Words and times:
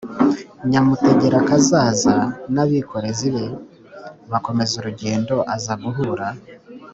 nyamutegerakazaza, 0.69 2.15
n'abikorezi 2.53 3.27
be 3.35 3.45
bakomeza 4.31 4.73
urugendo. 4.79 5.35
aza 5.55 5.73
guhura 5.83 6.27